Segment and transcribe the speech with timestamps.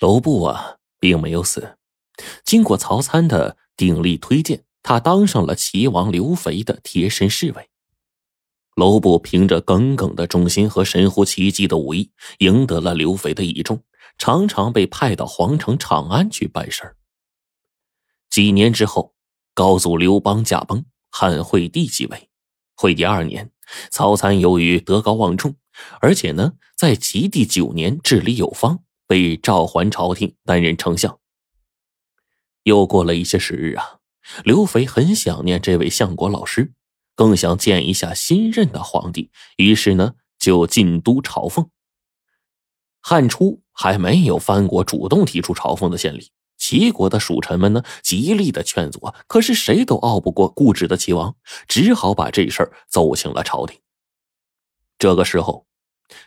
[0.00, 1.76] 楼布啊，并没有死。
[2.44, 7.68] 经过曹参的鼎力推荐，他当上了齐王刘肥的贴身侍卫。
[8.76, 13.82] 楼布凭着耿耿的忠心和神乎其技的武艺，赢得了刘肥的倚重，
[14.18, 16.96] 常常被派到皇城长安去办事儿
[18.30, 19.14] 几年之后，
[19.52, 22.28] 高祖刘邦驾崩，汉惠帝继位。
[22.76, 23.50] 惠帝二年，
[23.90, 25.56] 曹参由于德高望重，
[26.00, 28.84] 而且呢，在齐帝九年治理有方。
[29.08, 31.18] 被召还朝廷担任丞相。
[32.62, 33.98] 又过了一些时日啊，
[34.44, 36.74] 刘肥很想念这位相国老师，
[37.14, 41.70] 更想见一下新任的皇帝，于是呢就进都朝奉。
[43.00, 51.34] 汉初还没有藩国主动提出朝奉的先例，齐国的属臣们呢极力的劝阻，可是谁都拗不过固执的齐王，
[51.66, 53.80] 只好把这事儿奏请了朝廷。
[54.98, 55.66] 这个时候，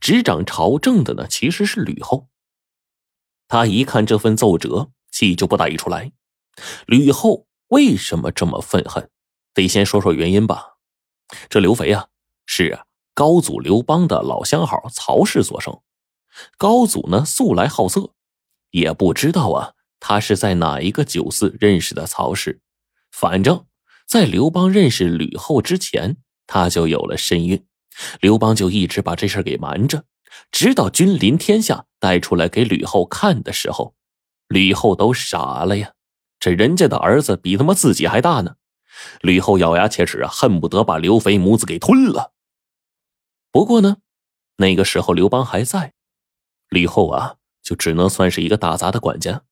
[0.00, 2.28] 执掌朝政的呢其实是吕后。
[3.54, 6.10] 他一看这份奏折，气就不打一处来。
[6.86, 9.08] 吕后为什么这么愤恨？
[9.54, 10.78] 得先说说原因吧。
[11.48, 12.08] 这刘肥啊，
[12.46, 15.78] 是啊高祖刘邦的老相好曹氏所生。
[16.58, 18.10] 高祖呢，素来好色，
[18.72, 22.60] 也不知道啊，他是在哪一个酒肆认识的曹氏。
[23.12, 23.66] 反正，
[24.04, 26.16] 在刘邦认识吕后之前，
[26.48, 27.64] 他就有了身孕。
[28.20, 30.06] 刘邦就一直把这事给瞒着。
[30.50, 33.94] 直到君临天下带出来给吕后看的时候，
[34.48, 35.92] 吕后都傻了呀！
[36.38, 38.56] 这人家的儿子比他妈自己还大呢！
[39.20, 42.32] 吕后咬牙切齿啊，恨不得把刘肥母子给吞了。
[43.50, 43.96] 不过呢，
[44.58, 45.94] 那个时候刘邦还在，
[46.68, 49.42] 吕后啊就只能算是一个打杂的管家。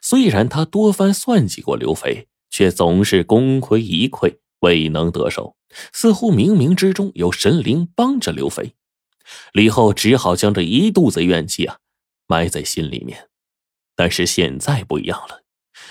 [0.00, 5.56] 虽然他多番算计过刘肥，却总是功亏一篑，未能得手，
[5.92, 8.74] 似乎冥冥之中有神灵帮着刘肥。
[9.52, 11.78] 李后只好将这一肚子怨气啊
[12.26, 13.28] 埋在心里面，
[13.94, 15.42] 但是现在不一样了，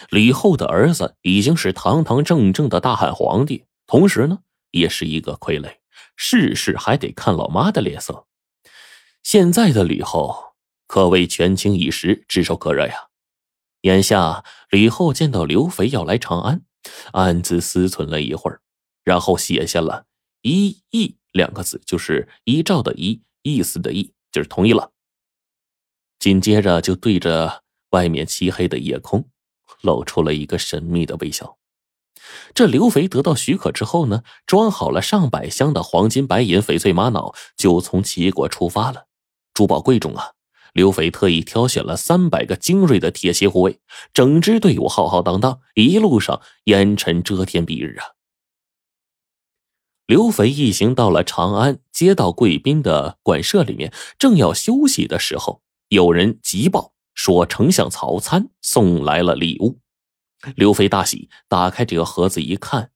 [0.10, 4.40] 李后的儿子已经是堂堂正正的大汉皇帝，同时呢
[4.72, 5.78] 也是一个傀儡，
[6.16, 8.26] 事事还得看老妈的脸色。
[9.22, 10.54] 现在的李后
[10.88, 13.10] 可谓权倾一时，炙手可热呀。
[13.82, 16.62] 眼下李后见到刘肥要来长安，
[17.14, 18.62] 暗自思忖了一会儿，
[19.04, 20.06] 然后写下了
[20.42, 21.18] 一意。
[21.32, 24.92] 两个字就是依照的依，意思的意，就是同意了。
[26.20, 29.28] 紧接着就对着外面漆黑的夜空，
[29.82, 31.58] 露出了一个神秘的微笑。
[32.54, 39.08] 这刘肥得到许可之后呢，装好了上百箱的黄金、白银、翡翠、玛瑙，就从齐国出发了。
[39.54, 40.34] 珠宝贵重啊，
[40.74, 43.80] 刘肥特意挑选了三百个精锐的铁骑护卫，
[44.14, 48.06] 整支队伍浩浩荡荡，一路上烟尘遮天蔽日啊。
[50.12, 59.80] 刘肥一行到了长安，接到贵宾的馆舍里面，正要休息的时候，有人急报说丞相曹参送来了礼物。
[60.58, 62.92] 刘肥大喜，打开这个盒子一看，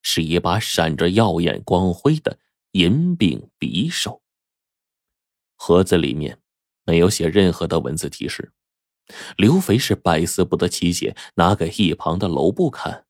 [0.00, 2.38] 是一把闪着耀眼光辉的
[2.72, 4.22] 银柄匕首。
[5.56, 6.38] 盒子里面
[6.86, 8.54] 没有写任何的文字提示。
[9.36, 13.04] 刘肥是百思不得其解，拿给一旁的楼布看，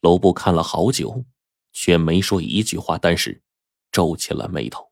[0.00, 1.26] 楼布看了好久。
[1.76, 3.42] 却没说一句话，但是
[3.92, 4.90] 皱起了眉头。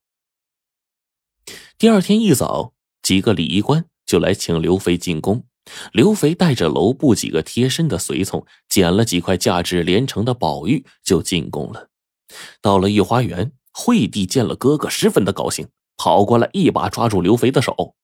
[1.78, 5.46] 第二天一早，几个礼仪官就来请刘肥进宫。
[5.92, 11.88] 刘肥带着楼部几个贴身的随从，捡了几块价值连城的宝玉，就进宫了。
[12.60, 17.96] 到了御花园，惠帝见了哥哥，十分的高兴，跑过来一把抓住刘肥的手。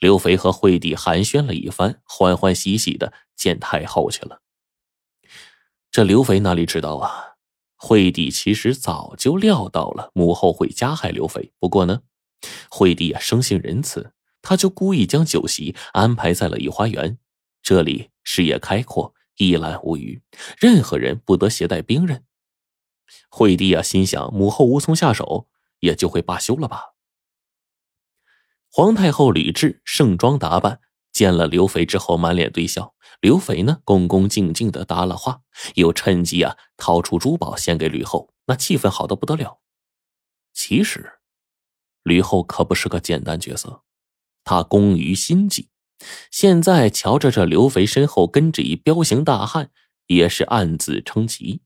[0.00, 4.42] 刘肥和惠帝寒暄了一番，欢欢喜喜的见太后去了。
[5.92, 7.29] 这刘肥哪里知道啊？
[7.82, 12.02] 惠帝其实早就料到了母后会加害刘肥，不过呢，
[12.70, 17.18] 惠帝啊生性仁慈，他就故意将酒席安排在了御花园，
[17.62, 20.20] 这里视野开阔，一览无余，
[20.58, 22.22] 任何人不得携带兵刃。
[23.30, 25.48] 惠帝啊心想，母后无从下手，
[25.78, 26.94] 也就会罢休了吧。
[28.70, 30.80] 皇太后吕雉盛装打扮。
[31.12, 32.94] 见了刘肥之后，满脸堆笑。
[33.20, 35.40] 刘肥呢，恭恭敬敬的答了话，
[35.74, 39.60] 又趁机啊掏出珠宝献给吕后，那气氛好的不得了。
[40.54, 41.20] 其实，
[42.02, 43.82] 吕后可不是个简单角色，
[44.42, 45.68] 她工于心计。
[46.30, 49.70] 现在瞧着这刘肥身后跟着一彪形大汉，
[50.06, 51.60] 也是暗自称奇。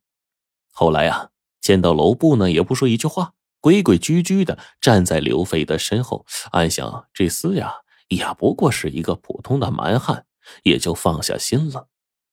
[0.73, 1.31] 后来啊，
[1.61, 7.84] 见到楼布呢，也不说一句话，规规矩矩的站在刘肥的身后，暗想这厮呀。
[8.09, 10.27] 也不过是一个普通的蛮汉，
[10.62, 11.89] 也就放下心了。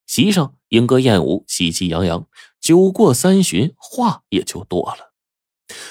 [0.06, 2.28] 席上莺歌燕舞，喜气洋洋。
[2.60, 5.14] 酒过三巡，话也就多了。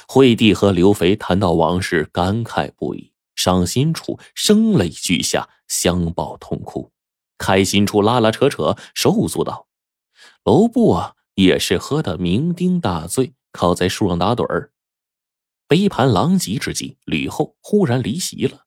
[0.06, 6.92] 惠帝和刘肥谈到往事，感慨不已，伤心处声泪俱下，相抱痛哭。
[7.38, 9.66] 开心处拉拉扯扯，手舞足蹈。
[10.44, 14.72] 楼布啊，也是喝得酩酊大醉，靠在树上打盹儿。
[15.66, 18.66] 杯盘狼藉之际，吕后忽然离席了。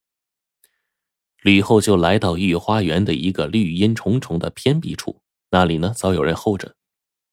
[1.43, 6.75] 吕后就来到御花园的一个绿荫重重的偏僻处，那里呢早有人候着。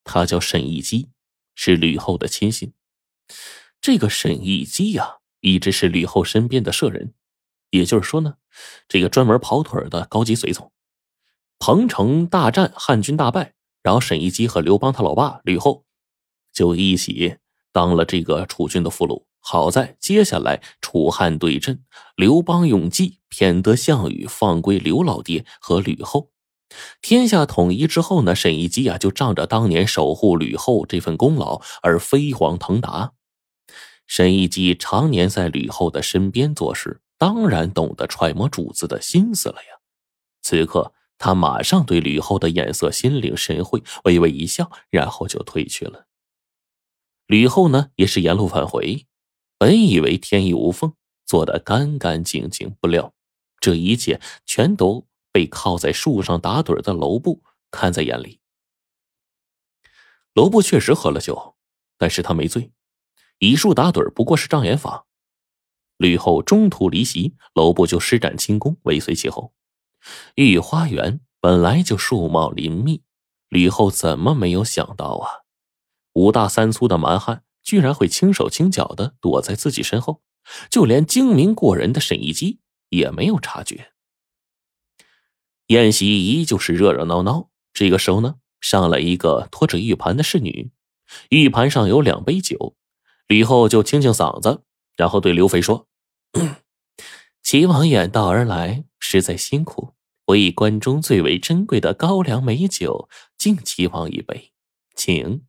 [0.03, 1.11] 他叫沈亦基，
[1.55, 2.73] 是吕后的亲信。
[3.81, 7.15] 这个沈亦基呀，一直是吕后身边的舍人，
[7.71, 8.35] 也就是说呢，
[8.89, 10.73] 这个专门跑腿的高级随从。
[11.61, 15.85] 彭城大战，汉军大败，然后沈亦基和刘邦他老爸吕后
[16.53, 17.37] 就一起
[17.71, 19.25] 当了这个楚军的俘虏。
[19.41, 21.83] 好在接下来楚汉对阵，
[22.15, 26.31] 刘邦用计骗得项羽放归刘老爹和吕后。
[27.03, 33.13] 天下统一之后呢，沈亦基啊就仗着当年守护吕后这份功劳而飞黄腾达。
[34.07, 39.81] 沈一基常年在吕后的身边做事，当然懂得揣摩主子的心思了呀。
[40.43, 46.07] 此刻他马上对吕后的眼色心领神会，微微一笑，然后就退去了。
[47.27, 49.07] 吕后呢也是沿路返回，
[49.61, 50.95] 本以为天衣无缝，
[51.27, 53.13] 做得干干净净，不料
[53.61, 55.07] 这一切全都。
[55.33, 58.41] 被靠在树上打盹的楼布看在眼里。
[60.35, 61.55] 楼布确实喝了酒，
[61.97, 62.73] 但是他没醉。
[63.39, 65.07] 以树打盹不过是障眼法。
[65.99, 69.55] 吕后中途离席，楼布就施展轻功尾随其后。
[70.35, 73.05] 御花园本来就树茂林密，
[73.49, 75.47] 吕后怎么没有想到啊？
[76.15, 80.23] 五大三粗的蛮汉居然会轻手轻脚的躲在自己身后，
[80.69, 82.59] 就连精明过人的沈一基
[82.89, 83.93] 也没有察觉。
[85.69, 87.51] 宴席依旧是热热闹闹。
[87.73, 90.73] 这个时候呢，上来一个拖着玉盘的侍女，
[91.29, 92.75] 玉盘上有两杯酒。
[93.29, 94.65] 吕后就清清嗓子，
[94.97, 95.87] 然后对刘肥说
[97.41, 99.95] ：“齐王远道而来，实在辛苦。
[100.27, 103.09] 我以关中最为珍贵的高粱美酒
[103.39, 104.51] 敬齐王一杯，
[104.97, 105.45] 请。”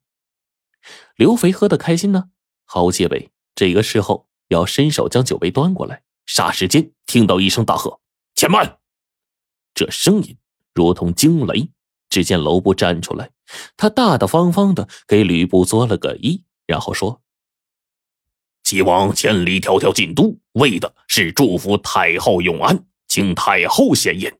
[1.16, 2.30] 刘肥喝得开心呢，
[2.66, 3.32] 毫无戒备。
[3.56, 8.00] 这个时候要伸手将酒杯端过来，霎时间听到一声大喝
[8.36, 8.80] ：“且慢！”
[9.74, 10.38] 这声音
[10.74, 11.72] 如同惊雷。
[12.10, 13.32] 只见楼部站出来，
[13.78, 17.22] 他大大方方的给吕布作了个揖，然后说
[18.66, 24.38] ：“齐王千里迢迢进都，为的是祝福太后永安，请太后显眼。”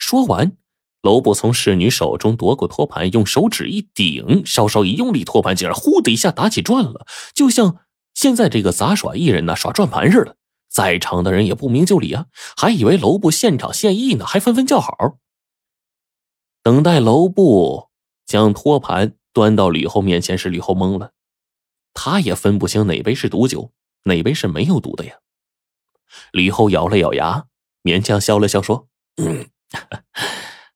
[0.00, 0.56] 说完，
[1.02, 7.80] 楼布从侍女手中夺过托盘，用手指一顶，稍稍一用力，托盘竟然呼的一下打起转了，就像
[8.14, 10.36] 现在这个杂耍艺人呢耍转盘似的。
[10.68, 12.26] 在场的人也不明就里啊，
[12.56, 15.18] 还以为楼布现场献艺呢，还纷纷叫好。
[16.62, 17.90] 等待楼布
[18.24, 21.12] 将托盘端到吕后面前时，吕后懵了，
[21.92, 23.72] 他也分不清哪杯是毒酒，
[24.04, 25.16] 哪杯是没有毒的呀。
[26.30, 27.44] 吕后咬了咬牙，
[27.82, 28.88] 勉强笑了笑说
[29.20, 29.50] ：“嗯，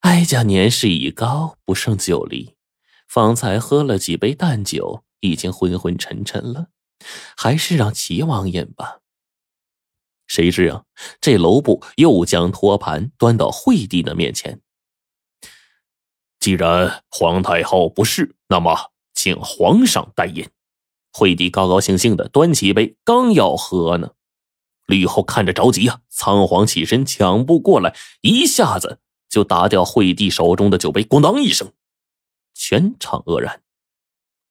[0.07, 2.55] 哀家年事已高，不胜酒力，
[3.09, 6.67] 方才喝了几杯淡酒，已经昏昏沉沉了，
[7.35, 8.99] 还是让齐王饮吧。”
[10.25, 10.85] 谁知啊，
[11.19, 14.61] 这楼部又将托盘端到惠帝的面前。
[16.39, 20.49] 既然皇太后不是，那么请皇上代饮。
[21.11, 24.11] 惠帝高高兴兴的端起一杯，刚要喝呢，
[24.85, 31.71] 吕后看着着急啊，仓皇起身抢步过来，一下子就打掉惠帝手中的酒杯，咣当一声，
[32.53, 33.61] 全场愕然。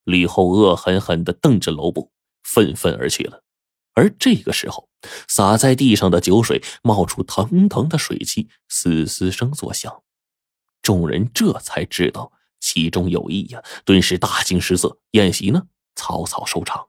[0.05, 2.13] 吕后恶狠狠的瞪着楼部，
[2.43, 3.43] 愤愤而去了。
[3.95, 4.89] 而这个时候，
[5.27, 10.03] 洒在地上的酒水冒出腾腾的水汽，嘶嘶声作响。
[10.83, 14.99] 众人这才知道其中有意呀，顿时大惊失色。
[15.13, 16.89] 宴席呢，草草收场。